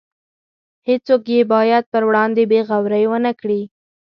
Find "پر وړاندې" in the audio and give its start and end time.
1.91-2.43